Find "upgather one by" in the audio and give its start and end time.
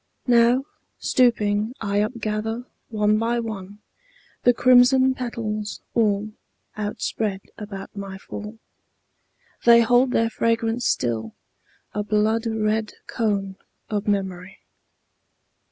1.99-3.39